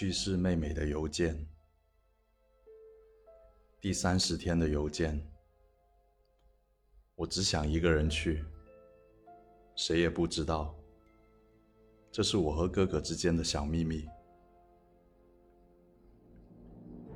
[0.00, 1.36] 去世妹妹的邮件，
[3.80, 5.20] 第三十天的邮件。
[7.16, 8.44] 我只想一个人去，
[9.74, 10.72] 谁也不知道。
[12.12, 14.06] 这是我和哥哥之间的小秘密。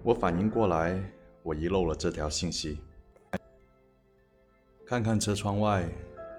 [0.02, 1.00] 我反应过来，
[1.44, 2.80] 我遗漏了这条信息。
[4.84, 5.88] 看看车窗外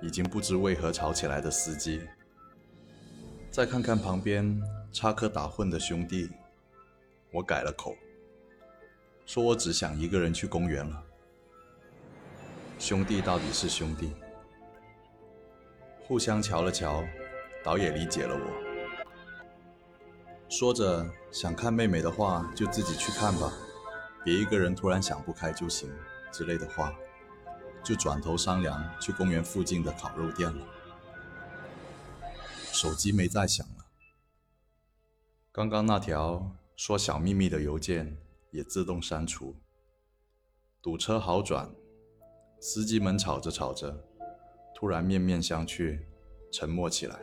[0.02, 2.02] 已经不知为何吵起来的司机，
[3.50, 4.62] 再看看旁边
[4.94, 6.30] 插科打诨的兄弟，
[7.32, 7.98] 我改了口，
[9.26, 11.04] 说我只想一个人去公园了。
[12.78, 14.14] 兄弟到底是兄弟，
[16.04, 17.04] 互相瞧了瞧，
[17.64, 18.64] 倒也理解了我。
[20.48, 23.52] 说着想看妹妹的话，就自己去看吧，
[24.24, 25.92] 别一个人突然想不开就行
[26.32, 26.94] 之类的话，
[27.84, 30.68] 就转头商量去公园附近的烤肉店了。
[32.72, 33.83] 手机没再响了，
[35.56, 38.18] 刚刚那条说小秘密的邮件
[38.50, 39.56] 也自动删除。
[40.82, 41.70] 堵车好转。
[42.60, 44.04] 司机们吵着吵着，
[44.74, 46.00] 突然面面相觑，
[46.52, 47.20] 沉默起来。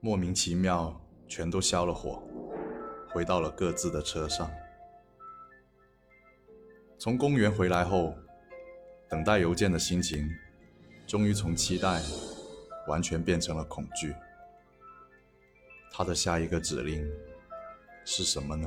[0.00, 2.22] 莫名其妙，全都消了火，
[3.12, 4.50] 回到了各自的车上。
[6.98, 8.14] 从公园回来后，
[9.06, 10.30] 等待邮件的心情，
[11.06, 12.00] 终于从期待，
[12.88, 14.14] 完全变成了恐惧。
[16.00, 17.06] 他的下一个指令
[18.06, 18.66] 是什么呢？